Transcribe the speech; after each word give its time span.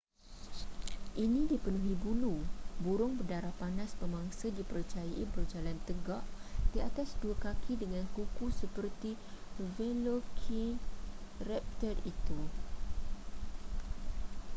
ini 1.25 1.41
dipenuhi 1.51 1.93
bulu 2.03 2.35
burung 2.83 3.13
berdarah 3.21 3.53
panas 3.61 3.91
pemangsa 4.01 4.47
dipercayai 4.59 5.23
berjalan 5.33 5.77
tegak 5.89 6.23
di 6.73 6.79
atas 6.89 7.09
dua 7.21 7.35
kaki 7.45 7.73
dengan 7.83 8.05
kuku 8.17 8.47
seperti 8.61 9.11
velociraptor 9.61 11.93
itu 12.11 12.39